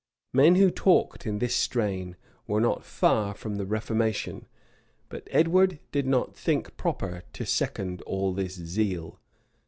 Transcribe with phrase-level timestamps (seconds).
[0.33, 2.15] []Men who talked in this strain,
[2.47, 4.47] were not far from the reformation:
[5.09, 9.19] but Edward did not think proper to second all this zeal.